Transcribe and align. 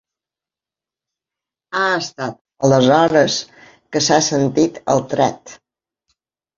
Ha 1.75 1.83
estat 1.99 2.41
aleshores 2.71 3.39
que 3.61 4.05
s’ha 4.09 4.21
sentit 4.33 4.85
el 4.97 5.09
tret. 5.17 5.59